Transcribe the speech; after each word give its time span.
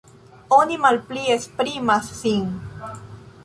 Oni 0.57 0.77
malpli 0.85 1.27
esprimas 1.37 2.11
sin. 2.23 2.51